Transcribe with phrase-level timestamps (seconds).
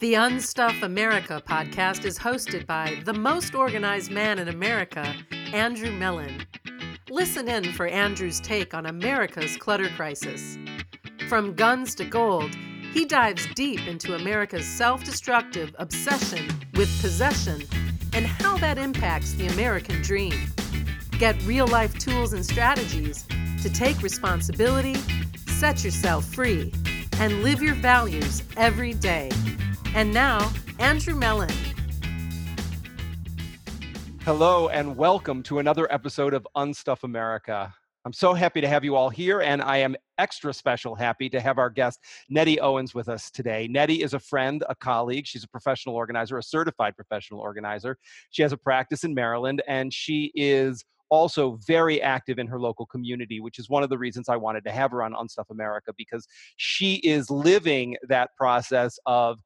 [0.00, 5.14] The Unstuff America podcast is hosted by the most organized man in America,
[5.52, 6.46] Andrew Mellen.
[7.10, 10.56] Listen in for Andrew's take on America's clutter crisis.
[11.28, 12.54] From guns to gold,
[12.94, 17.60] he dives deep into America's self destructive obsession with possession
[18.14, 20.32] and how that impacts the American dream.
[21.18, 23.26] Get real life tools and strategies
[23.62, 24.94] to take responsibility,
[25.46, 26.72] set yourself free,
[27.18, 29.28] and live your values every day.
[29.92, 31.50] And now, Andrew Mellen.
[34.20, 37.74] Hello, and welcome to another episode of Unstuff America.
[38.04, 41.40] I'm so happy to have you all here, and I am extra special happy to
[41.40, 41.98] have our guest,
[42.28, 43.66] Nettie Owens, with us today.
[43.68, 45.26] Nettie is a friend, a colleague.
[45.26, 47.98] She's a professional organizer, a certified professional organizer.
[48.30, 52.86] She has a practice in Maryland, and she is also very active in her local
[52.86, 55.92] community, which is one of the reasons I wanted to have her on Unstuff America
[55.98, 59.40] because she is living that process of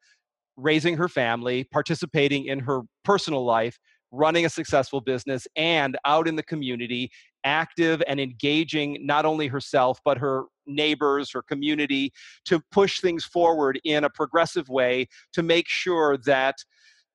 [0.56, 3.78] raising her family, participating in her personal life,
[4.12, 7.10] running a successful business, and out in the community,
[7.44, 12.12] active and engaging not only herself, but her neighbors, her community,
[12.44, 16.56] to push things forward in a progressive way to make sure that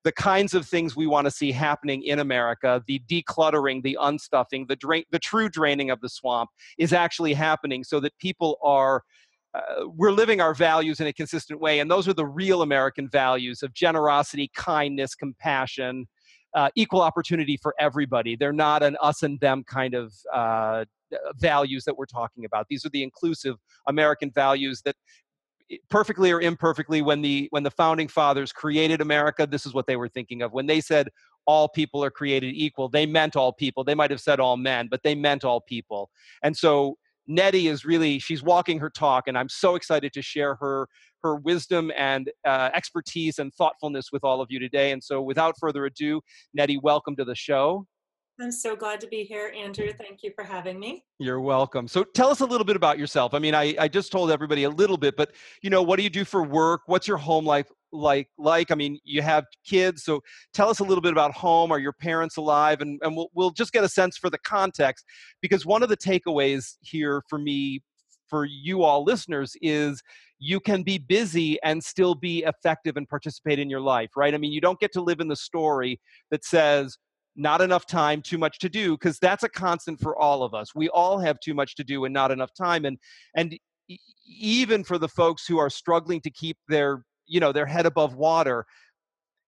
[0.03, 4.67] the kinds of things we want to see happening in America, the decluttering, the unstuffing,
[4.67, 9.03] the drain, the true draining of the swamp is actually happening so that people are
[9.53, 11.79] uh, we're living our values in a consistent way.
[11.79, 16.07] And those are the real American values of generosity, kindness, compassion,
[16.53, 18.35] uh, equal opportunity for everybody.
[18.35, 20.85] They're not an us and them kind of uh,
[21.35, 22.67] values that we're talking about.
[22.69, 23.55] These are the inclusive
[23.87, 24.95] American values that
[25.89, 29.95] perfectly or imperfectly when the when the founding fathers created america this is what they
[29.95, 31.09] were thinking of when they said
[31.45, 34.87] all people are created equal they meant all people they might have said all men
[34.89, 36.09] but they meant all people
[36.41, 36.97] and so
[37.29, 40.87] Nettie is really she's walking her talk, and I'm so excited to share her
[41.21, 44.91] her wisdom and uh, expertise and thoughtfulness with all of you today.
[44.91, 46.21] And so, without further ado,
[46.55, 47.85] Nettie, welcome to the show.
[48.41, 49.91] I'm so glad to be here, Andrew.
[49.91, 51.03] Thank you for having me.
[51.19, 51.89] You're welcome.
[51.89, 53.33] So tell us a little bit about yourself.
[53.33, 55.31] I mean, I, I just told everybody a little bit, but
[55.61, 56.81] you know, what do you do for work?
[56.85, 58.71] What's your home life like like?
[58.71, 61.69] I mean, you have kids, so tell us a little bit about home.
[61.71, 62.79] Are your parents alive?
[62.79, 65.05] And and we'll we'll just get a sense for the context
[65.41, 67.81] because one of the takeaways here for me
[68.29, 70.01] for you all listeners is
[70.37, 74.33] you can be busy and still be effective and participate in your life, right?
[74.33, 75.99] I mean, you don't get to live in the story
[76.31, 76.97] that says
[77.39, 80.75] not enough time, too much to do, because that's a constant for all of us.
[80.75, 82.85] We all have too much to do and not enough time.
[82.85, 82.97] And
[83.35, 83.57] and
[84.27, 88.15] even for the folks who are struggling to keep their you know their head above
[88.15, 88.65] water,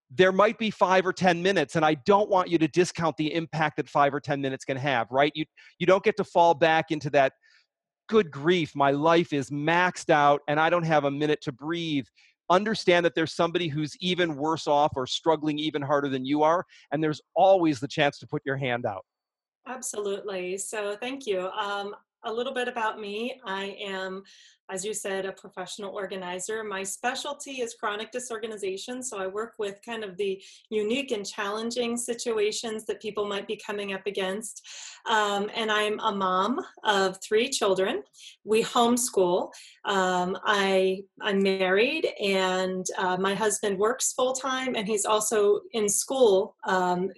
[0.09, 3.33] there might be five or ten minutes, and I don't want you to discount the
[3.33, 5.07] impact that five or ten minutes can have.
[5.11, 5.31] Right?
[5.35, 5.45] You
[5.77, 7.33] you don't get to fall back into that.
[8.07, 12.05] Good grief, my life is maxed out, and I don't have a minute to breathe
[12.51, 16.65] understand that there's somebody who's even worse off or struggling even harder than you are
[16.91, 19.05] and there's always the chance to put your hand out.
[19.67, 21.49] Absolutely so thank you.
[21.49, 23.39] Um, a little bit about me.
[23.45, 24.23] I am,
[24.69, 26.63] as you said, a professional organizer.
[26.63, 29.01] My specialty is chronic disorganization.
[29.03, 33.57] So I work with kind of the unique and challenging situations that people might be
[33.57, 34.67] coming up against.
[35.09, 38.03] Um, and I'm a mom of three children.
[38.43, 39.49] We homeschool.
[39.85, 45.89] Um, I, I'm married, and uh, my husband works full time, and he's also in
[45.89, 47.09] school um,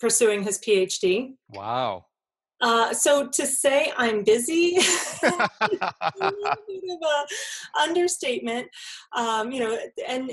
[0.00, 1.34] pursuing his PhD.
[1.50, 2.06] Wow.
[2.60, 4.76] Uh, so to say I'm busy,
[5.22, 5.50] a
[6.68, 8.68] bit of a understatement.
[9.16, 10.30] Um, you know, and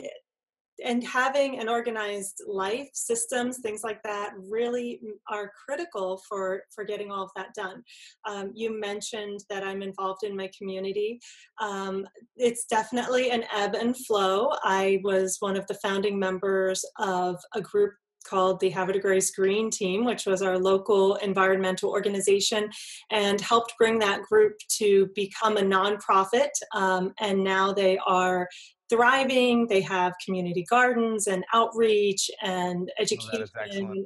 [0.83, 4.99] and having an organized life systems things like that really
[5.29, 7.83] are critical for for getting all of that done.
[8.25, 11.19] Um, you mentioned that i'm involved in my community.
[11.59, 12.05] Um,
[12.35, 14.51] it's definitely an ebb and flow.
[14.63, 17.94] I was one of the founding members of a group
[18.27, 22.69] called the Grace Green Team, which was our local environmental organization,
[23.11, 26.49] and helped bring that group to become a nonprofit.
[26.73, 28.47] Um, and now they are
[28.89, 29.67] thriving.
[29.67, 34.06] They have community gardens and outreach and oh, education.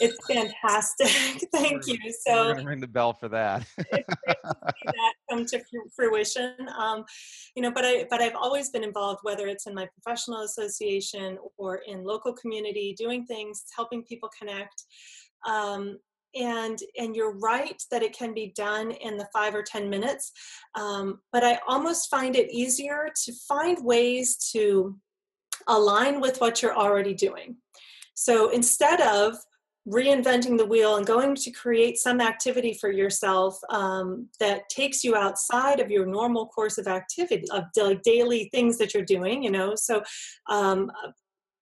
[0.00, 1.08] it's fantastic.
[1.52, 1.98] Thank you.
[2.26, 3.66] So ring the bell for that.
[3.92, 5.60] that come to
[5.94, 6.54] fruition.
[6.78, 7.04] Um,
[7.54, 11.38] you know, but I but I've always been involved, whether it's in my professional association
[11.56, 14.84] or in local community, doing things, helping people connect.
[15.46, 15.98] Um,
[16.34, 20.30] and and you're right that it can be done in the five or ten minutes
[20.74, 24.94] um, but i almost find it easier to find ways to
[25.68, 27.56] align with what you're already doing
[28.12, 29.36] so instead of
[29.88, 35.16] reinventing the wheel and going to create some activity for yourself um, that takes you
[35.16, 37.64] outside of your normal course of activity of
[38.02, 39.74] daily things that you're doing you know?
[39.74, 40.02] So
[40.48, 40.90] um,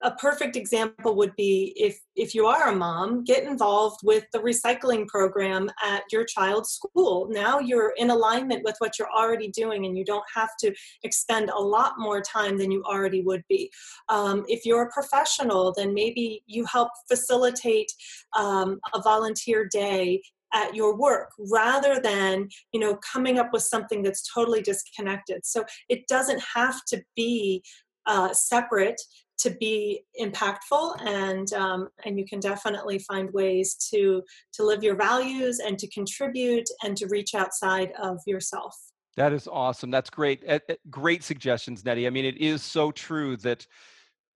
[0.02, 4.38] a perfect example would be if if you are a mom get involved with the
[4.38, 7.28] recycling program at your child's school.
[7.31, 11.50] Now you're in alignment with what you're already doing and you don't have to expend
[11.50, 13.70] a lot more time than you already would be.
[14.08, 17.90] Um, if you're a professional then maybe you help facilitate
[18.37, 20.20] um, a volunteer day
[20.52, 25.46] at your work rather than you know coming up with something that's totally disconnected.
[25.46, 27.62] So it doesn't have to be
[28.06, 29.00] uh, separate
[29.38, 34.23] to be impactful and um, and you can definitely find ways to
[34.55, 38.75] to live your values and to contribute and to reach outside of yourself.
[39.17, 39.91] That is awesome.
[39.91, 40.44] That's great
[40.91, 42.06] great suggestions nettie.
[42.06, 43.67] I mean it is so true that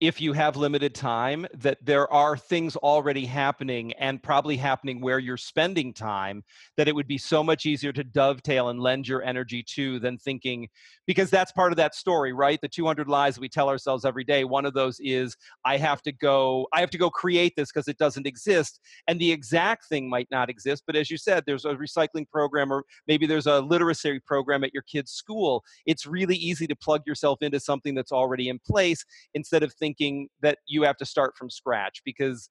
[0.00, 5.18] if you have limited time that there are things already happening and probably happening where
[5.18, 6.42] you're spending time
[6.76, 10.16] that it would be so much easier to dovetail and lend your energy to than
[10.16, 10.66] thinking
[11.06, 12.60] because that's part of that story right?
[12.62, 14.44] The 200 lies we tell ourselves every day.
[14.44, 17.88] One of those is i have to go i have to go create this because
[17.88, 21.64] it doesn't exist and the exact thing might not exist but as you said there's
[21.64, 25.62] a recycling program or maybe there's a literacy program at your kid's school.
[25.86, 29.04] It's really easy to plug yourself into something that's already in place
[29.34, 32.48] instead of thinking thinking that you have to start from scratch because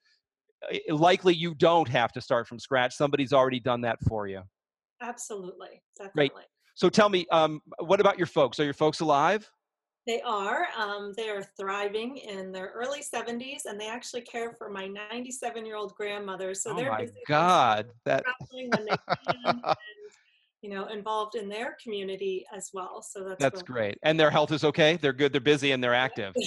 [0.71, 2.95] uh, likely you don't have to start from scratch.
[2.95, 4.41] Somebody's already done that for you.
[5.01, 5.81] Absolutely.
[5.97, 6.29] Definitely.
[6.29, 6.45] Great.
[6.75, 8.59] So tell me, um, what about your folks?
[8.59, 9.49] Are your folks alive?
[10.07, 10.67] They are.
[10.77, 15.65] Um, they are thriving in their early 70s, and they actually care for my 97
[15.65, 16.53] year old grandmother.
[16.53, 18.97] So oh they're my busy God, that when they
[19.27, 19.61] can,
[20.61, 24.29] you know involved in their community as well so that's that's really great and their
[24.29, 24.97] health is okay?
[24.97, 26.33] They're good they're busy and they're active.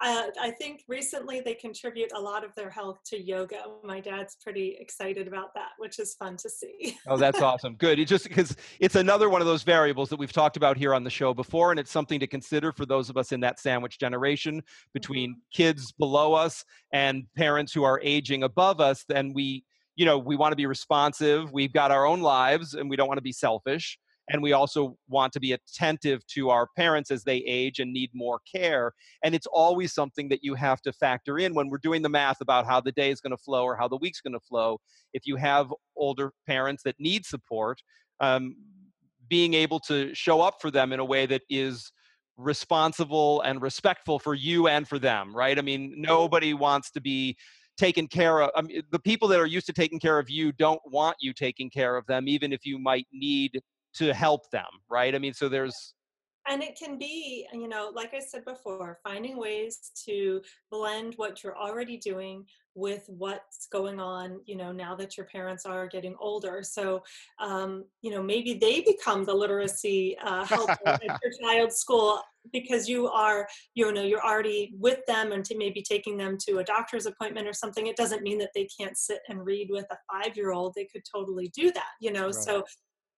[0.00, 3.56] Uh, i think recently they contribute a lot of their health to yoga.
[3.82, 6.96] My dad's pretty excited about that which is fun to see.
[7.08, 10.32] Oh that's awesome good it's just because it's another one of those variables that we've
[10.32, 13.16] talked about here on the show before and it's something to consider for those of
[13.16, 14.62] us in that sandwich generation
[14.94, 15.40] between mm-hmm.
[15.52, 19.64] kids below us and parents who are aging above us then we
[19.98, 23.08] you know we want to be responsive we've got our own lives and we don't
[23.08, 23.98] want to be selfish
[24.30, 28.10] and we also want to be attentive to our parents as they age and need
[28.14, 28.92] more care
[29.24, 32.40] and it's always something that you have to factor in when we're doing the math
[32.40, 34.78] about how the day is going to flow or how the week's going to flow.
[35.12, 37.82] If you have older parents that need support
[38.20, 38.56] um,
[39.28, 41.92] being able to show up for them in a way that is
[42.36, 45.58] responsible and respectful for you and for them right?
[45.58, 47.36] I mean nobody wants to be
[47.78, 48.50] taken care of.
[48.54, 51.32] I mean, the people that are used to taking care of you don't want you
[51.32, 53.60] taking care of them, even if you might need
[53.94, 55.14] to help them, right?
[55.14, 55.94] I mean, so there's
[56.48, 60.40] and it can be you know like i said before finding ways to
[60.70, 62.44] blend what you're already doing
[62.78, 66.62] with what's going on you know now that your parents are getting older.
[66.62, 67.02] So
[67.40, 72.22] um, you know maybe they become the literacy uh, helper at your child's school
[72.52, 76.58] because you are you know you're already with them and to maybe taking them to
[76.58, 77.88] a doctor's appointment or something.
[77.88, 80.86] It doesn't mean that they can't sit and read with a five year old they
[80.86, 82.26] could totally do that you know?
[82.26, 82.34] Right.
[82.34, 82.64] so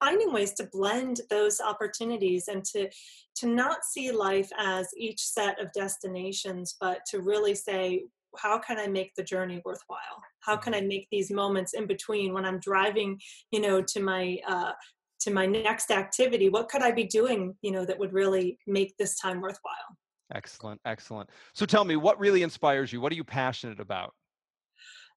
[0.01, 2.89] finding ways to blend those opportunities and to
[3.37, 8.03] to not see life as each set of destinations but to really say
[8.37, 10.23] how can i make the journey worthwhile?
[10.41, 13.21] How can i make these moments in between when i'm driving
[13.51, 14.73] you know to my uh,
[15.21, 16.49] to my next activity?
[16.49, 19.91] What could i be doing you know that would really make this time worthwhile?
[20.35, 21.29] Excellent excellent.
[21.55, 23.01] So tell me what really inspires you?
[23.01, 24.15] What are you passionate about?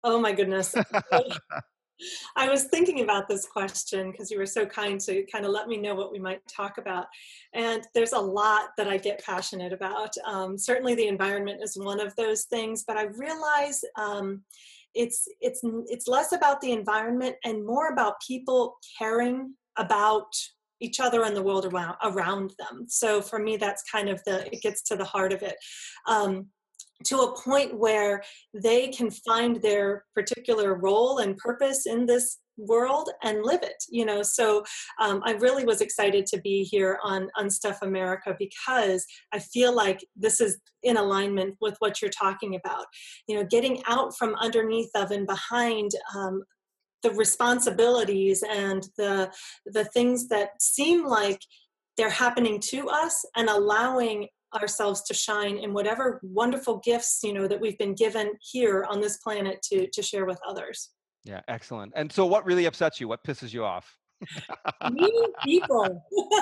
[0.03, 0.75] Oh my goodness
[2.35, 5.67] I was thinking about this question because you were so kind to kind of let
[5.67, 7.05] me know what we might talk about.
[7.53, 10.13] And there's a lot that I get passionate about.
[10.25, 14.41] Um, certainly, the environment is one of those things, but I realize um,
[14.93, 20.33] it's it's it's less about the environment and more about people caring about
[20.79, 22.85] each other and the world around around them.
[22.87, 25.55] So for me, that's kind of the it gets to the heart of it.
[26.07, 26.47] Um,
[27.05, 33.09] to a point where they can find their particular role and purpose in this world
[33.23, 34.21] and live it you know?
[34.21, 34.63] So
[35.01, 40.05] um, i really was excited to be here on unstuff america because i feel like
[40.15, 42.85] this is in alignment with what you're talking about.
[43.27, 46.43] You know getting out from underneath of and behind um,
[47.01, 49.31] the responsibilities and the
[49.65, 51.39] the things that seem like
[51.97, 57.47] they're happening to us and allowing ourselves to shine in whatever wonderful gifts you know
[57.47, 60.91] that we've been given here on this planet to to share with others.
[61.23, 61.93] Yeah excellent.
[61.95, 63.07] And so what really upsets you?
[63.07, 63.97] What pisses you off?
[64.91, 66.03] Mean people.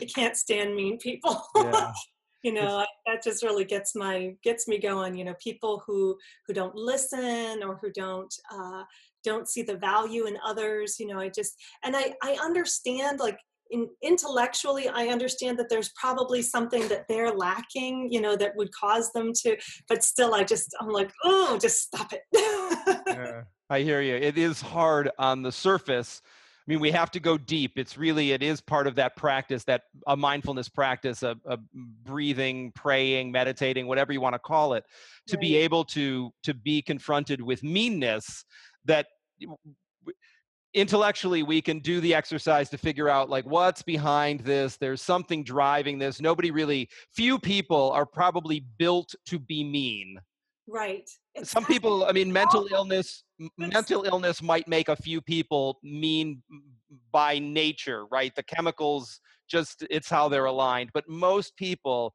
[0.00, 1.42] I can't stand mean people.
[1.56, 1.92] Yeah.
[2.42, 6.16] You know that just really gets my gets me going you know people who
[6.46, 8.84] who don't listen or who don't uh
[9.24, 11.54] don't see the value in others you know i just
[11.84, 13.38] and i i understand like
[13.70, 18.72] in, intellectually i understand that there's probably something that they're lacking you know that would
[18.72, 19.56] cause them to
[19.88, 22.22] but still i just i'm like oh just stop it
[23.06, 26.22] yeah, i hear you it is hard on the surface
[26.60, 27.72] I mean, we have to go deep.
[27.76, 31.58] It's really, it is part of that practice, that a mindfulness practice, a, a
[32.04, 34.84] breathing, praying, meditating, whatever you want to call it,
[35.28, 35.40] to right.
[35.40, 38.44] be able to to be confronted with meanness
[38.84, 39.06] that
[40.74, 45.42] intellectually we can do the exercise to figure out like what's behind this there's something
[45.42, 46.20] driving this.
[46.20, 50.18] Nobody really few people are probably built to be mean.
[50.68, 51.08] Right
[51.44, 53.22] some people i mean mental illness
[53.56, 56.42] mental illness might make a few people mean
[57.12, 58.34] by nature right?
[58.34, 60.90] The chemicals just it's how they're aligned.
[60.92, 62.14] But most people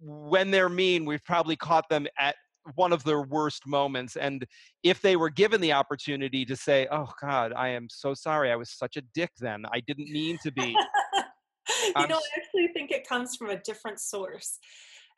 [0.00, 2.36] when they're mean we've probably caught them at
[2.74, 4.46] one of their worst moments and
[4.82, 8.56] if they were given the opportunity to say oh god i am so sorry i
[8.56, 10.68] was such a dick then i didn't mean to be
[11.68, 14.58] you I'm know i actually think it comes from a different source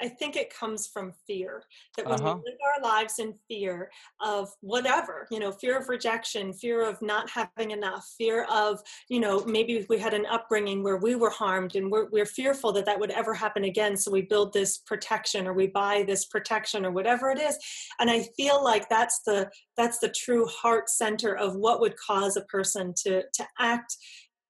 [0.00, 1.62] I think it comes from fear
[1.96, 2.36] that when uh-huh.
[2.44, 7.00] we live our lives in fear of whatever, you know, fear of rejection, fear of
[7.00, 11.30] not having enough, fear of, you know, maybe we had an upbringing where we were
[11.30, 13.96] harmed and we're, we're fearful that that would ever happen again.
[13.96, 17.56] So we build this protection or we buy this protection or whatever it is.
[17.98, 22.36] And I feel like that's the, that's the true heart center of what would cause
[22.36, 23.96] a person to, to act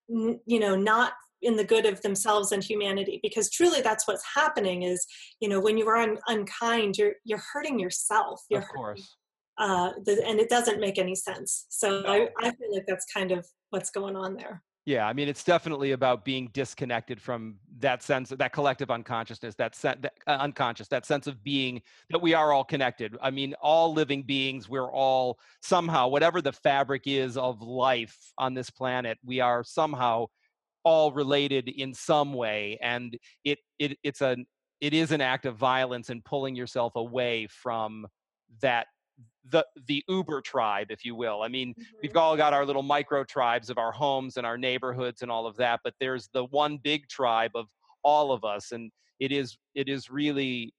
[0.08, 1.14] you know not
[1.46, 5.06] in the good of themselves and humanity because truly that's what's happening is
[5.40, 9.14] you know when you are un- unkind you're you're hurting yourself you're of course
[9.58, 12.08] hurting, uh, the, and it doesn't make any sense so no.
[12.08, 15.42] I, I feel like that's kind of what's going on there yeah, I mean, it's
[15.42, 20.86] definitely about being disconnected from that sense, that collective unconsciousness, that, sen- that uh, unconscious,
[20.88, 23.16] that sense of being that we are all connected.
[23.20, 28.54] I mean, all living beings, we're all somehow, whatever the fabric is of life on
[28.54, 30.26] this planet, we are somehow
[30.86, 34.36] all related in some way and it, it it's a
[34.80, 38.06] it is an act of violence and pulling yourself away from
[38.62, 38.86] that
[39.50, 41.82] the the uber tribe if you will i mean mm-hmm.
[42.00, 45.44] we've all got our little micro tribes of our homes and our neighborhoods and all
[45.44, 47.66] of that but there's the one big tribe of
[48.04, 50.72] all of us and it is it is really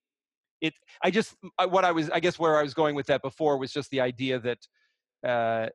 [0.61, 0.73] it
[1.03, 1.35] i just
[1.67, 3.99] what i was i guess where i was going with that before was just the
[3.99, 4.59] idea that
[5.27, 5.67] uh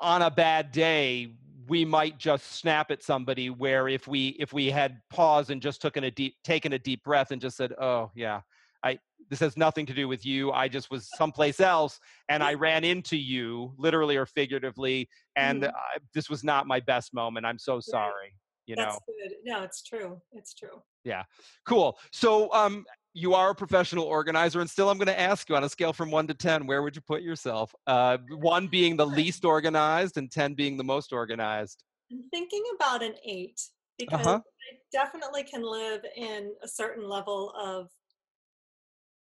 [0.00, 1.32] on a bad day
[1.68, 5.80] we might just snap at somebody where if we if we had paused and just
[5.80, 8.40] took in a deep taken a deep breath and just said oh yeah
[8.82, 8.98] i
[9.30, 10.52] this has nothing to do with you.
[10.52, 15.74] I just was someplace else and i ran into you literally or figuratively and mm-hmm.
[15.76, 17.44] I, this was not my best moment.
[17.44, 18.32] I'm so sorry
[18.68, 19.00] you That's know?
[19.06, 19.36] good.
[19.44, 20.20] no it's true.
[20.32, 20.82] It's true.
[21.04, 21.24] Yeah.
[21.66, 21.98] Cool.
[22.12, 22.84] So um
[23.18, 25.92] you are a professional organizer and still i'm going to ask you on a scale
[25.92, 30.16] from 1 to 10 where would you put yourself uh, 1 being the least organized
[30.16, 31.82] and 10 being the most organized
[32.12, 33.60] i'm thinking about an 8
[33.98, 34.40] because uh-huh.
[34.40, 37.90] i definitely can live in a certain level of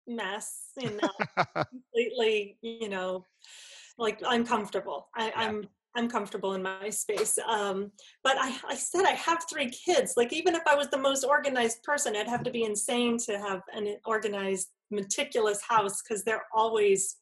[0.09, 1.01] mess and
[1.71, 3.25] completely you know
[3.99, 5.61] like uncomfortable I, yeah.
[5.97, 7.39] I'm comfortable in my space.
[7.47, 7.91] Um,
[8.23, 10.15] but I, I said I have three kids.
[10.17, 13.39] Like even if I was the most organized person, I'd have to be insane to
[13.39, 17.17] have an organized, meticulous house because they're always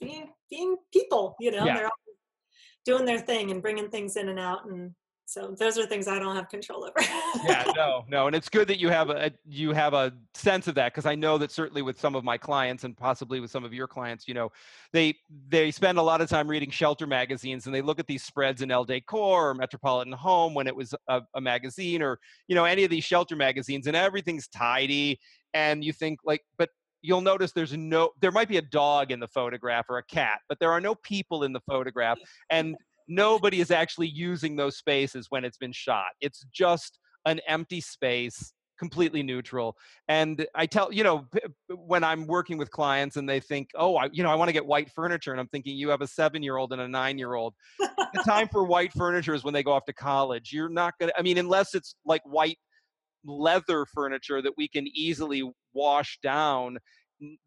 [0.00, 1.34] being being people.
[1.40, 1.74] You know, yeah.
[1.74, 1.90] they're
[2.84, 4.92] doing their thing and bringing things in and out and
[5.26, 6.94] so those are things i don't have control over.
[7.44, 10.74] Yeah no no and it's good that you have a you have a sense of
[10.74, 13.64] that because i know that certainly with some of my clients and possibly with some
[13.64, 14.50] of your clients you know
[14.92, 15.14] they
[15.48, 18.62] they spend a lot of time reading shelter magazines and they look at these spreads
[18.62, 22.64] in Elle Decor or metropolitan home when it was a, a magazine or you know
[22.64, 25.18] any of these shelter magazines and everything's tidy
[25.54, 29.20] and you think like but you'll notice there's no there might be a dog in
[29.20, 32.18] the photograph or a cat but there are no people in the photograph
[32.50, 32.76] and
[33.08, 36.08] nobody is actually using those spaces when it's been shot.
[36.20, 39.76] It's just an empty space completely neutral.
[40.08, 41.26] And i tell you know
[41.68, 44.52] when i'm working with clients and they think oh i you know i want to
[44.52, 47.16] get white furniture and i'm thinking you have a seven year old and a nine
[47.16, 50.52] year old the time for white furniture is when they go off to college.
[50.52, 52.58] You're not gonna i mean unless it's like white
[53.24, 56.78] leather furniture that we can easily wash down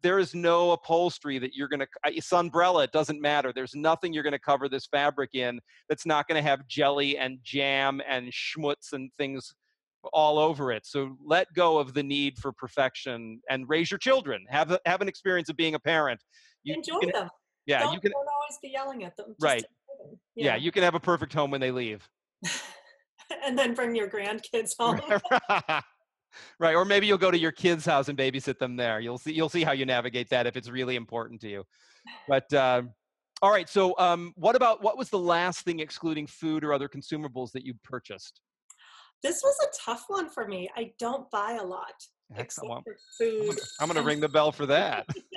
[0.02, 3.52] there is no upholstery that you're going to it's umbrella it doesn't matter.
[3.52, 7.18] There's nothing you're going to cover this fabric in that's not going to have jelly
[7.18, 9.54] and jam and schmutz and things
[10.12, 10.86] all over it.
[10.86, 14.44] So let go of the need for perfection and raise your children.
[14.48, 16.22] Have a, have an experience of being a parent.
[16.62, 17.28] You enjoy can, them.
[17.66, 19.34] yeah don't, you can don't always be yelling at them.
[19.40, 19.64] Right.
[20.34, 20.46] yeah.
[20.46, 20.56] yeah.
[20.56, 22.08] you can have a perfect home when they leave.
[23.44, 25.00] And then bring your grandkids home.
[26.58, 29.00] right, or maybe you'll go to your kids' house and babysit them there.
[29.00, 29.32] You'll see.
[29.32, 31.64] You'll see how you navigate that if it's really important to you.
[32.26, 32.82] But uh,
[33.42, 33.68] all right.
[33.68, 37.64] So, um, what about what was the last thing, excluding food or other consumables, that
[37.64, 38.40] you purchased?
[39.22, 40.70] This was a tough one for me.
[40.76, 41.92] I don't buy a lot
[42.84, 43.58] for food.
[43.80, 45.06] I'm going to ring the bell for that.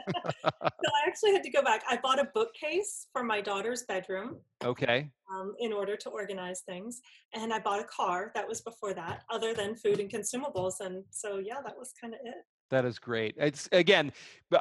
[0.43, 1.83] so I actually had to go back.
[1.89, 4.37] I bought a bookcase for my daughter's bedroom.
[4.63, 5.09] Okay.
[5.33, 7.01] Um, in order to organize things,
[7.33, 8.31] and I bought a car.
[8.35, 9.23] That was before that.
[9.29, 12.45] Other than food and consumables, and so yeah, that was kind of it.
[12.69, 13.35] That is great.
[13.37, 14.13] It's again,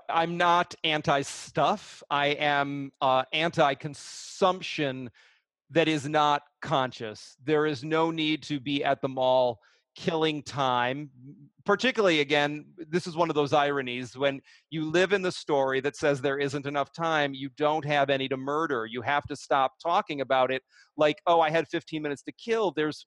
[0.09, 2.03] I'm not anti stuff.
[2.11, 5.11] I am uh, anti consumption
[5.71, 7.37] that is not conscious.
[7.45, 9.61] There is no need to be at the mall
[10.01, 11.11] killing time.
[11.67, 14.41] Particularly, again, this is one of those ironies when
[14.71, 18.27] you live in the story that says there isn't enough time, you don't have any
[18.29, 18.87] to murder.
[18.87, 20.63] You have to stop talking about it
[20.97, 22.73] like, oh, I had 15 minutes to kill.
[22.73, 23.07] There's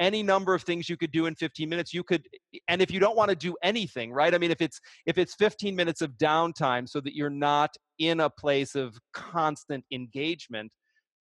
[0.00, 2.26] any number of things you could do in 15 minutes you could
[2.66, 5.36] and if you don't want to do anything right i mean if it's if it's
[5.36, 7.70] 15 minutes of downtime so that you're not
[8.00, 10.72] in a place of constant engagement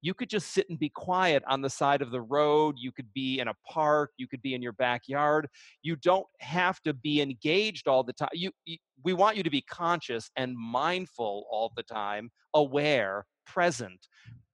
[0.03, 2.75] you could just sit and be quiet on the side of the road.
[2.77, 4.11] You could be in a park.
[4.17, 5.47] You could be in your backyard.
[5.81, 8.29] You don't have to be engaged all the time.
[8.33, 14.07] You, you, we want you to be conscious and mindful all the time, aware, present.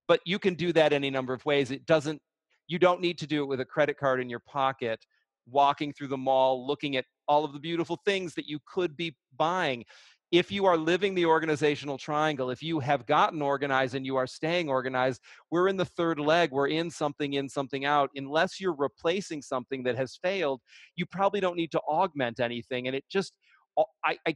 [0.08, 1.72] But you can do that any number of ways.
[1.72, 2.22] It doesn't.
[2.68, 5.03] You don't need to do it with a credit card in your pocket,
[5.48, 9.15] walking through the mall, looking at all of the beautiful things that you could be
[9.36, 9.84] buying
[10.32, 14.28] if you are living the organizational triangle, if you have gotten organized and you are
[14.28, 16.52] staying organized, we're in the third leg.
[16.52, 18.12] We're in something in, something out.
[18.16, 20.62] Unless you're replacing something that has failed,
[20.96, 22.88] you probably don't need to augment anything.
[22.88, 23.34] And it just,
[24.06, 24.36] I, I,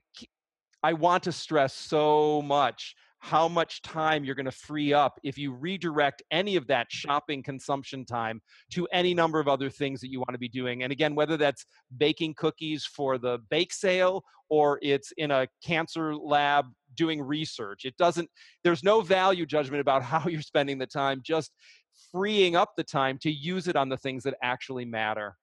[0.81, 5.37] I want to stress so much how much time you're going to free up if
[5.37, 10.11] you redirect any of that shopping consumption time to any number of other things that
[10.11, 10.83] you want to be doing.
[10.83, 11.65] And again, whether that's
[11.97, 16.65] baking cookies for the bake sale or it's in a cancer lab
[16.95, 18.29] doing research, it doesn't,
[18.65, 21.53] there's no value judgment about how you're spending the time, just
[22.11, 25.37] freeing up the time to use it on the things that actually matter.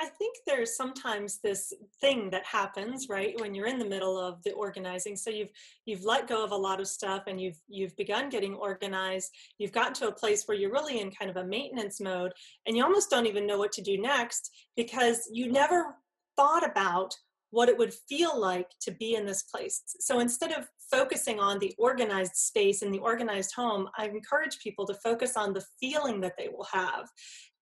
[0.00, 4.42] I think there's sometimes this thing that happens right when you're in the middle of
[4.44, 5.16] the organizing.
[5.16, 5.50] So you've
[5.86, 9.30] you've let go of a lot of stuff and you've you've begun getting organized.
[9.58, 12.32] You've gotten to a place where you're really in kind of a maintenance mode
[12.66, 15.96] and you almost don't even know what to do next because you never
[16.36, 17.14] thought about
[17.50, 19.82] what it would feel like to be in this place.
[20.00, 24.86] So instead of focusing on the organized space and the organized home, I encourage people
[24.86, 27.08] to focus on the feeling that they will have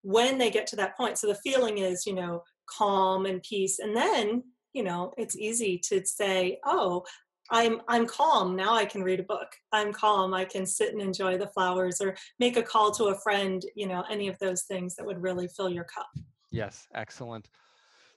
[0.07, 1.19] when they get to that point.
[1.19, 3.81] So the feeling is, you know, calm and peace.
[3.81, 7.05] And then, you know, it's easy to say, oh,
[7.51, 9.49] I'm I'm calm now I can read a book.
[9.73, 10.33] I'm calm.
[10.33, 13.89] I can sit and enjoy the flowers or make a call to a friend, you
[13.89, 16.09] know, any of those things that would really fill your cup.
[16.53, 17.49] Yes, excellent.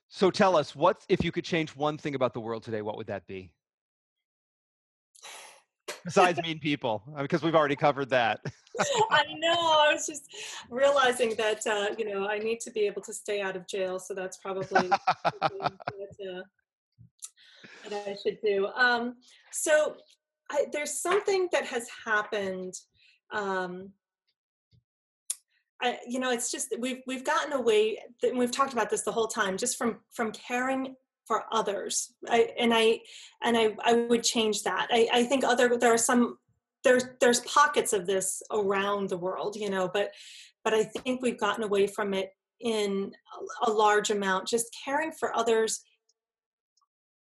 [0.09, 2.97] So tell us, what if you could change one thing about the world today, what
[2.97, 3.51] would that be?
[6.05, 8.41] Besides mean people, uh, because we've already covered that.
[9.11, 9.53] I know.
[9.53, 10.23] I was just
[10.69, 13.99] realizing that uh, you know I need to be able to stay out of jail,
[13.99, 15.01] so that's probably that,
[15.41, 16.41] uh,
[17.89, 18.67] that I should do.
[18.75, 19.15] Um,
[19.51, 19.95] so
[20.49, 22.73] I, there's something that has happened.
[23.31, 23.91] Um,
[25.81, 27.99] I, you know, it's just we've we've gotten away.
[28.23, 30.95] And we've talked about this the whole time, just from from caring
[31.29, 32.13] for others.
[32.27, 32.99] I, and I
[33.43, 34.87] and I, I would change that.
[34.91, 36.37] I, I think other there are some
[36.83, 40.11] there's there's pockets of this around the world, you know, but
[40.63, 43.11] but I think we've gotten away from it in
[43.65, 44.47] a, a large amount.
[44.47, 45.81] Just caring for others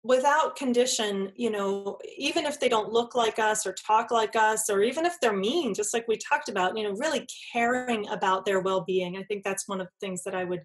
[0.06, 4.70] without condition, you know, even if they don't look like us or talk like us,
[4.70, 8.46] or even if they're mean, just like we talked about, you know, really caring about
[8.46, 9.18] their well-being.
[9.18, 10.62] I think that's one of the things that I would,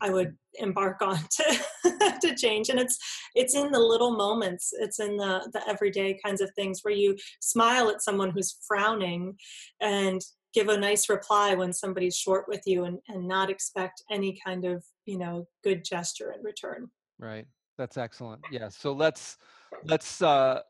[0.00, 2.68] I would embark on to to change.
[2.68, 2.96] And it's
[3.34, 4.72] it's in the little moments.
[4.78, 9.36] It's in the the everyday kinds of things where you smile at someone who's frowning,
[9.80, 10.20] and
[10.54, 14.64] give a nice reply when somebody's short with you, and and not expect any kind
[14.64, 16.90] of you know good gesture in return.
[17.18, 17.46] Right.
[17.78, 18.42] That's excellent.
[18.50, 18.68] Yeah.
[18.68, 19.36] So let's
[19.84, 20.60] let's uh,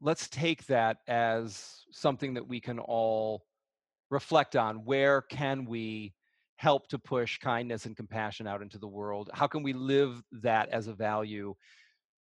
[0.00, 3.44] let's take that as something that we can all
[4.10, 4.84] reflect on.
[4.84, 6.14] Where can we
[6.56, 9.30] help to push kindness and compassion out into the world?
[9.32, 11.54] How can we live that as a value?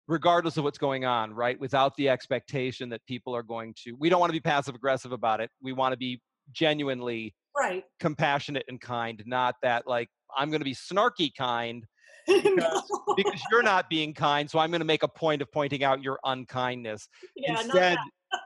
[0.08, 1.60] regardless of what's going on, right?
[1.60, 5.12] Without the expectation that people are going to, we don't want to be passive aggressive
[5.12, 5.52] about it.
[5.62, 7.84] We want to be genuinely right.
[8.00, 11.86] compassionate and kind, not that like, I'm going to be snarky kind
[12.44, 13.14] because, no.
[13.16, 14.50] because you're not being kind.
[14.50, 17.08] So I'm going to make a point of pointing out your unkindness.
[17.36, 17.98] Yeah, instead,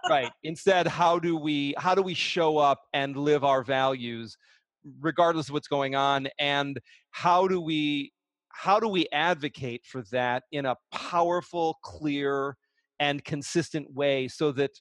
[0.10, 0.32] right.
[0.44, 4.38] Instead, how do we how do we show up and live our values
[5.00, 6.80] regardless of what's going on and
[7.12, 8.12] how do we
[8.54, 12.56] how do we advocate for that in a powerful clear
[13.00, 14.72] and consistent way so that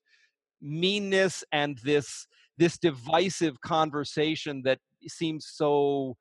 [0.61, 2.27] meanness and this
[2.59, 6.17] this divisive conversation that seems so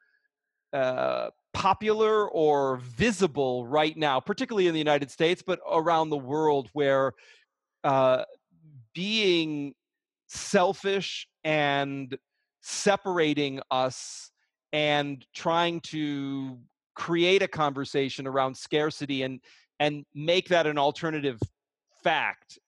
[0.74, 6.70] uh, popular or visible right now, particularly in the United States, but around the world,
[6.74, 7.14] where
[7.84, 8.24] uh,
[8.94, 9.74] being
[10.28, 12.18] selfish and
[12.62, 14.32] separating us
[14.74, 16.60] and trying to
[16.96, 19.40] create a conversation around scarcity and
[19.80, 21.40] and make that an alternative
[22.04, 22.60] fact.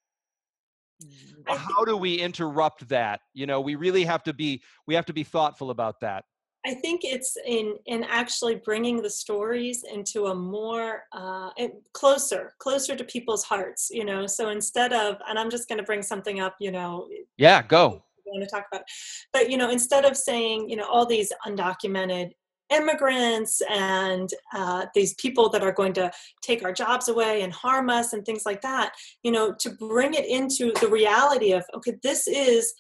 [1.46, 3.20] How do we interrupt that?
[3.34, 6.26] You know we really have to be we have to be thoughtful about that
[6.66, 11.50] I think it's in in actually bringing the stories into a more uh,
[11.94, 13.90] closer, closer to people's hearts.
[13.92, 16.56] You know, so instead of, and I'm just going to bring something up.
[16.60, 18.04] You know, yeah, go.
[18.26, 18.92] Want to talk about, it.
[19.34, 22.32] but you know, instead of saying, you know, all these undocumented
[22.72, 27.90] immigrants and uh, these people that are going to take our jobs away and harm
[27.90, 28.94] us and things like that,
[29.24, 32.74] you know, to bring it into the reality of, okay, this is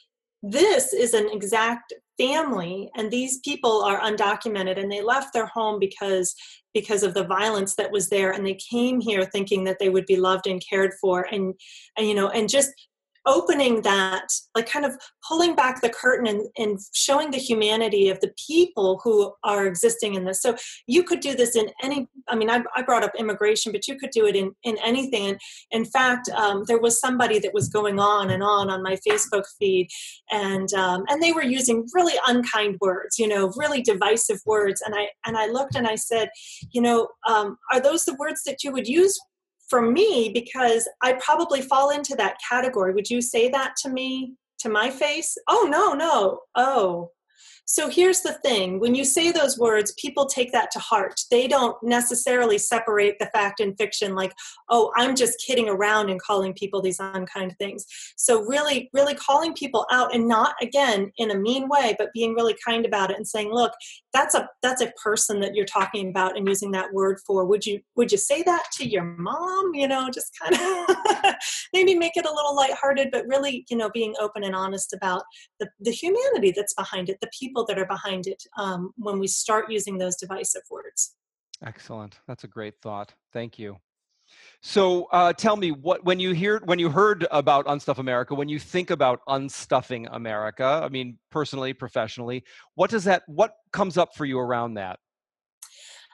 [0.43, 5.79] this is an exact family and these people are undocumented and they left their home
[5.79, 6.35] because
[6.73, 10.05] because of the violence that was there and they came here thinking that they would
[10.05, 11.55] be loved and cared for and
[11.97, 12.71] and you know and just
[13.25, 14.95] opening that like kind of
[15.27, 20.15] pulling back the curtain and, and showing the humanity of the people who are existing
[20.15, 20.41] in this.
[20.41, 20.55] So
[20.87, 23.97] you could do this in any i mean i, I brought up immigration but you
[23.97, 25.29] could do it in, in anything.
[25.29, 25.39] And
[25.71, 29.43] in fact um, there was somebody that was going on and on on my facebook
[29.59, 29.87] feed.
[30.31, 34.81] And um, and they were using really unkind words you know really divisive words.
[34.81, 36.29] And i and i looked and i said
[36.71, 39.19] you know um, are those the words that you would use
[39.71, 42.93] for me because I probably fall into that category.
[42.93, 45.35] Would you say that to me, to my face?
[45.47, 46.41] Oh, no, no.
[46.55, 47.11] Oh,
[47.65, 51.21] so here's the thing when you say those words, people take that to heart.
[51.29, 54.33] They don't necessarily separate the fact and fiction like,
[54.69, 57.85] oh, I'm just kidding around and calling people these unkind things.
[58.17, 62.33] So, really, really calling people out and not, again, in a mean way, but being
[62.33, 63.71] really kind about it and saying, look,
[64.13, 67.65] that's a that's a person that you're talking about and using that word for would
[67.65, 71.35] you would you say that to your mom you know just kind of
[71.73, 75.23] maybe make it a little lighthearted but really you know being open and honest about
[75.59, 79.27] the, the humanity that's behind it the people that are behind it um, when we
[79.27, 81.15] start using those divisive words
[81.65, 83.77] excellent that's a great thought thank you
[84.61, 88.49] so uh, tell me what when you hear when you heard about Unstuff America, when
[88.49, 92.43] you think about unstuffing America, I mean personally, professionally,
[92.75, 94.99] what does that what comes up for you around that?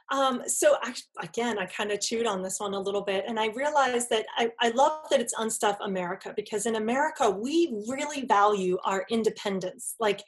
[0.09, 3.37] Um, so I, again, I kind of chewed on this one a little bit, and
[3.37, 8.25] I realized that I, I love that it's Unstuff America because in America we really
[8.25, 9.95] value our independence.
[9.99, 10.23] Like,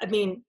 [0.00, 0.42] I mean,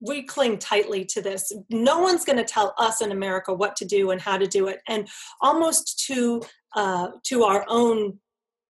[0.00, 1.52] we cling tightly to this.
[1.70, 4.68] No one's going to tell us in America what to do and how to do
[4.68, 5.08] it, and
[5.40, 6.42] almost to
[6.74, 8.18] uh, to our own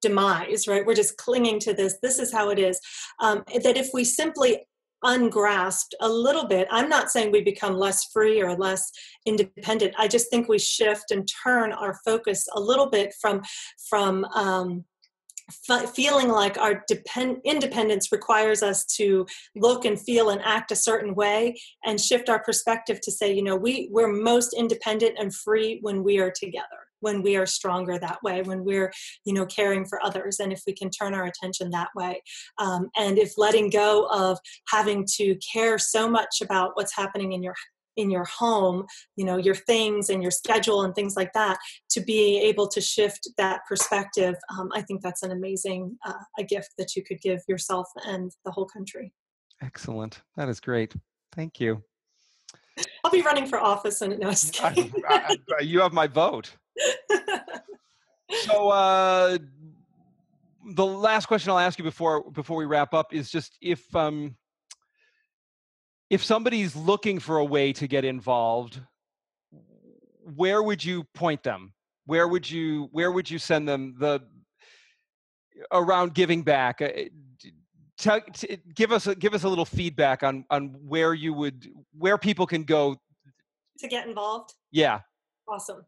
[0.02, 0.84] demise, right?
[0.84, 1.98] We're just clinging to this.
[2.02, 2.80] This is how it is.
[3.20, 4.66] Um, that if we simply
[5.02, 8.90] ungrasped a little bit, I'm not saying we become less free or less
[9.26, 9.94] independent.
[9.98, 13.42] I just think we shift and turn our focus a little bit from
[13.88, 14.84] from um,
[15.94, 21.14] feeling like our depend- independence requires us to look and feel and act a certain
[21.14, 25.78] way and shift our perspective to say you know we we're most independent and free
[25.82, 26.66] when we are together
[27.00, 28.92] when we are stronger that way when we're
[29.24, 32.22] you know caring for others and if we can turn our attention that way.
[32.58, 37.42] Um, and if letting go of having to care so much about what's happening in
[37.42, 37.54] your
[37.96, 38.84] in your home
[39.16, 42.80] you know your things and your schedule and things like that to be able to
[42.80, 47.20] shift that perspective um, i think that's an amazing uh, a gift that you could
[47.20, 49.12] give yourself and the whole country.
[49.62, 50.22] Excellent.
[50.36, 50.94] That is great.
[51.32, 51.82] Thank you.
[53.04, 56.56] I'll be running for office and no, I, I, I, you have my vote.
[58.30, 59.38] So uh
[60.74, 64.36] the last question i'll ask you before before we wrap up is just if um
[66.10, 68.80] if somebody's looking for a way to get involved
[70.36, 71.72] where would you point them?
[72.06, 74.20] Where would you where would you send them the
[75.72, 76.82] around giving back?
[76.82, 76.88] Uh,
[77.98, 81.68] Tell, t- give us a, give us a little feedback on on where you would
[81.98, 82.96] where people can go
[83.78, 84.54] to get involved?
[84.70, 85.00] Yeah.
[85.48, 85.84] Awesome.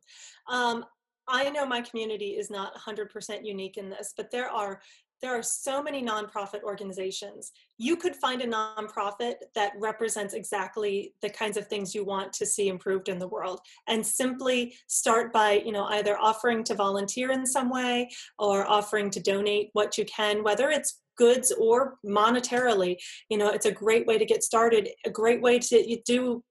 [0.49, 0.85] Um,
[1.29, 4.81] i know my community is not 100% unique in this but there are
[5.23, 7.53] there are so many nonprofit organizations.
[7.79, 12.47] You could find a nonprofit that represents exactly the kinds of things you want to
[12.47, 17.31] see improved in the world and simply start by, you know, either offering to volunteer
[17.31, 22.97] in some way or offering to donate what you can, whether it's goods or monetarily
[23.29, 26.43] you know it's a great way to get started a great way to do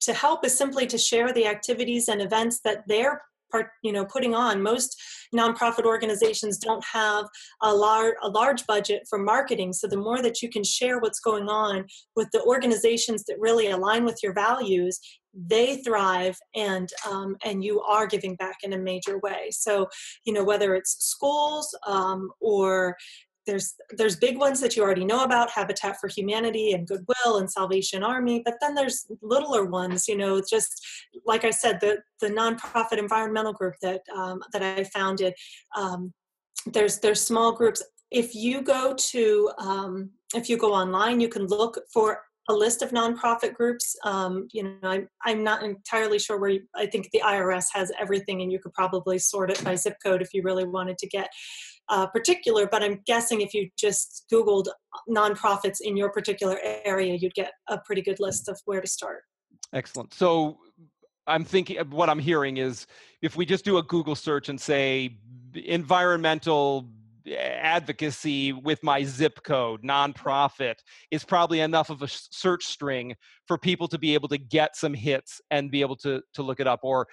[0.00, 4.04] to help is simply to share the activities and events that they're part, you know
[4.04, 4.62] putting on.
[4.62, 5.00] Most
[5.34, 7.26] nonprofit organizations don't have
[7.62, 11.20] a large a large budget for marketing so the more that you can share what's
[11.20, 15.00] going on with the organizations that really align with your values
[15.46, 19.50] they thrive and um, and you are giving back in a major way.
[19.50, 19.88] So
[20.24, 22.96] you know whether it's schools um, or
[23.48, 27.50] there's there's big ones that you already know about habitat for humanity and goodwill and
[27.50, 30.86] salvation army but then there's littler ones you know just
[31.26, 35.32] like i said the the nonprofit environmental group that um, that i founded
[35.76, 36.12] um,
[36.66, 41.46] there's there's small groups if you go to um, if you go online you can
[41.46, 43.94] look for a list of nonprofit groups.
[44.04, 47.92] Um, you know, I'm, I'm not entirely sure where you, I think the IRS has
[48.00, 51.06] everything, and you could probably sort it by zip code if you really wanted to
[51.06, 51.28] get
[51.88, 54.66] uh, particular, but I'm guessing if you just Googled
[55.08, 59.22] nonprofits in your particular area, you'd get a pretty good list of where to start.
[59.72, 60.14] Excellent.
[60.14, 60.58] So
[61.26, 62.86] I'm thinking, what I'm hearing is
[63.22, 65.18] if we just do a Google search and say
[65.54, 66.88] environmental
[67.36, 70.76] advocacy with my zip code, nonprofit,
[71.10, 73.14] is probably enough of a search string
[73.46, 76.60] for people to be able to get some hits and be able to, to look
[76.60, 76.80] it up.
[76.82, 77.06] Or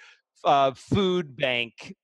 [0.44, 1.94] uh, food bank,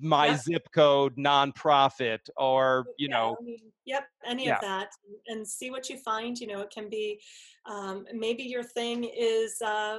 [0.00, 0.40] my yep.
[0.40, 4.56] zip code, nonprofit, or you yeah, know, I mean, yep, any yeah.
[4.56, 4.88] of that,
[5.26, 6.38] and see what you find.
[6.38, 7.20] You know, it can be
[7.66, 9.60] um, maybe your thing is.
[9.64, 9.98] Uh,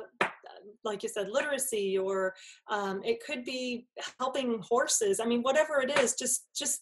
[0.84, 2.34] like you said, literacy, or
[2.70, 3.88] um, it could be
[4.20, 5.20] helping horses.
[5.20, 6.82] I mean, whatever it is, just just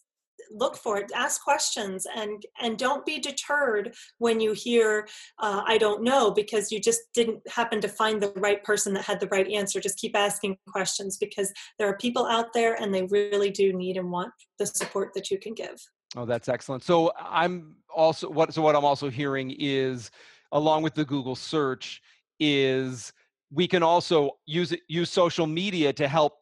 [0.52, 5.08] look for it ask questions and and don't be deterred when you hear
[5.40, 9.04] uh, i don't know because you just didn't happen to find the right person that
[9.04, 9.80] had the right answer.
[9.80, 13.98] Just keep asking questions because there are people out there and they really do need
[13.98, 15.78] and want the support that you can give.
[16.16, 16.84] Oh that's excellent.
[16.84, 20.12] So i'm also what so what i'm also hearing is
[20.52, 22.02] along with the google search
[22.40, 23.12] is
[23.52, 26.34] we can also use it use social media to help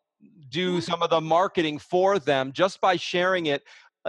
[0.49, 0.79] do mm-hmm.
[0.81, 3.63] some of the marketing for them just by sharing it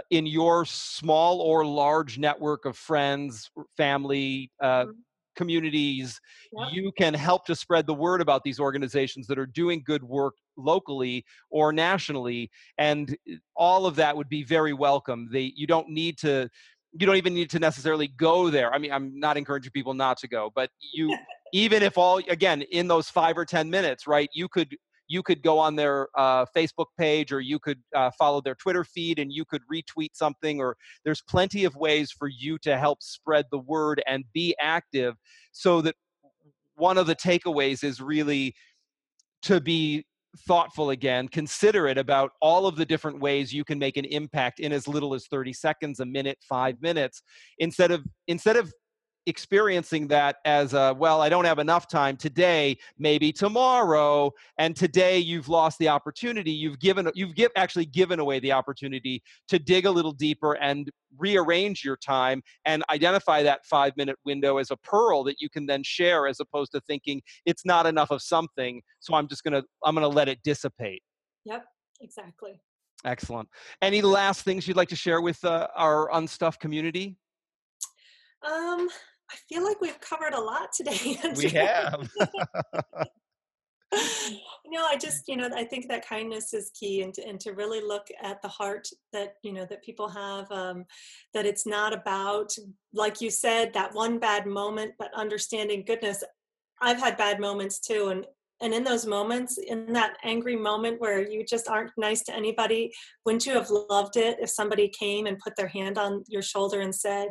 [0.09, 4.91] in your small or large network of friends, family, uh, mm-hmm.
[5.35, 6.19] communities,
[6.57, 6.69] yep.
[6.71, 10.35] you can help to spread the word about these organizations that are doing good work
[10.57, 12.49] locally or nationally.
[12.77, 15.29] And uh, all of that would be very welcome.
[15.31, 16.49] They, you don't need to
[16.99, 18.73] you don't even need to necessarily go there.
[18.73, 21.15] I mean, I'm not encouraging people not to go, but you,
[21.53, 24.75] even if all, again, in those five or 10 minutes, right, you could
[25.07, 28.83] you could go on their uh, Facebook page or you could uh, follow their Twitter
[28.83, 33.01] feed and you could retweet something, or there's plenty of ways for you to help
[33.01, 35.15] spread the word and be active
[35.51, 35.95] so that
[36.75, 38.53] one of the takeaways is really
[39.41, 40.05] to be
[40.45, 44.71] thoughtful again considerate about all of the different ways you can make an impact in
[44.71, 47.23] as little as 30 seconds a minute 5 minutes
[47.57, 48.71] instead of instead of
[49.27, 55.17] experiencing that as a well i don't have enough time today maybe tomorrow and today
[55.19, 59.85] you've lost the opportunity you've given you've give, actually given away the opportunity to dig
[59.85, 64.77] a little deeper and rearrange your time and identify that five minute window as a
[64.77, 68.81] pearl that you can then share as opposed to thinking it's not enough of something
[68.99, 71.01] so i'm just gonna i'm gonna let it dissipate.
[71.45, 71.65] Yep
[72.01, 72.61] exactly.
[73.05, 73.47] Excellent.
[73.81, 77.15] Any last things you'd like to share with uh, our unstuffed community?
[78.47, 78.89] Um
[79.31, 81.19] I feel like we've covered a lot today.
[81.35, 82.09] we have.
[84.65, 87.53] no, I just, you know, I think that kindness is key and to, and to
[87.53, 90.85] really look at the heart that, you know, that people have, um,
[91.33, 92.53] that it's not about,
[92.93, 96.23] like you said, that one bad moment, but understanding goodness.
[96.81, 98.09] I've had bad moments too.
[98.09, 98.25] And,
[98.61, 102.91] and in those moments, in that angry moment where you just aren't nice to anybody,
[103.25, 106.81] wouldn't you have loved it if somebody came and put their hand on your shoulder
[106.81, 107.29] and said,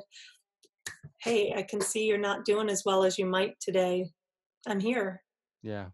[1.18, 4.10] hey, I can see you're not doing as well as you might today.
[4.66, 5.22] I'm here.
[5.62, 5.86] Yeah.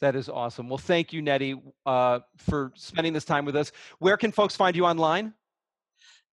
[0.00, 0.68] That is awesome.
[0.68, 1.54] Well, thank you, Nettie,
[1.86, 3.72] uh, for spending this time with us.
[3.98, 5.32] Where can folks find you online?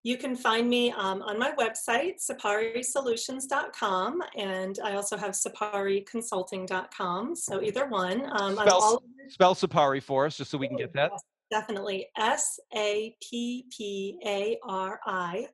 [0.03, 7.37] You can find me um, on my website, sapparisolutions.com, and I also have sappariconsulting.com.
[7.37, 8.23] So either one.
[8.33, 11.13] Um, spell, spell Sappari for us, just so we can get that.
[11.51, 12.07] Definitely.
[12.17, 15.49] S A P P A R I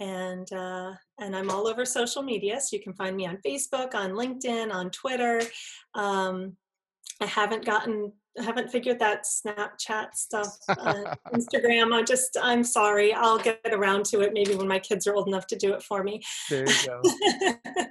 [0.00, 2.60] and uh, and I'm all over social media.
[2.60, 5.42] So you can find me on Facebook, on LinkedIn, on Twitter.
[5.94, 6.56] Um,
[7.20, 11.92] I haven't gotten, I haven't figured that Snapchat stuff, uh, Instagram.
[11.92, 13.12] I just, I'm sorry.
[13.12, 15.82] I'll get around to it maybe when my kids are old enough to do it
[15.82, 16.22] for me.
[16.48, 17.02] There you go.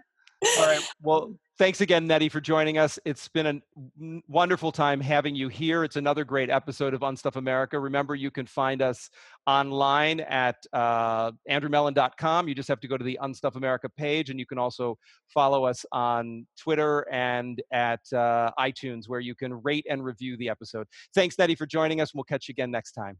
[0.60, 0.82] all right.
[1.02, 3.00] Well, Thanks again, Nettie, for joining us.
[3.04, 5.84] It's been a wonderful time having you here.
[5.84, 7.80] It's another great episode of Unstuff America.
[7.80, 9.10] Remember, you can find us
[9.48, 12.48] online at uh, andrewmellen.com.
[12.48, 15.00] You just have to go to the Unstuff America page, and you can also
[15.34, 20.50] follow us on Twitter and at uh, iTunes, where you can rate and review the
[20.50, 20.86] episode.
[21.16, 22.14] Thanks, Nettie, for joining us.
[22.14, 23.18] We'll catch you again next time.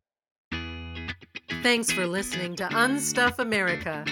[1.64, 4.06] Thanks for listening to Unstuff America.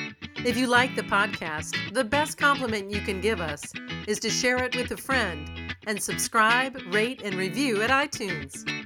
[0.45, 3.73] If you like the podcast, the best compliment you can give us
[4.05, 5.49] is to share it with a friend
[5.87, 8.84] and subscribe, rate, and review at iTunes.